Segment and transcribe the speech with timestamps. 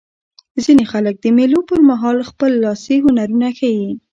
[0.63, 3.89] ځیني خلک د مېلو پر مهال خپل لاسي هنرونه ښيي.